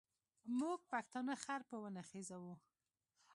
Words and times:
موږ 0.59 0.79
پښتانه 0.91 1.33
خر 1.43 1.61
په 1.69 1.75
ونه 1.83 2.01
خېزوو. 2.09 2.55